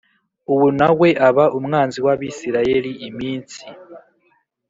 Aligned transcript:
Uwo 0.53 0.67
na 0.79 0.89
we 0.99 1.09
aba 1.27 1.45
umwanzi 1.57 1.97
w 2.05 2.07
Abisirayeli 2.13 2.91
iminsi 3.07 3.63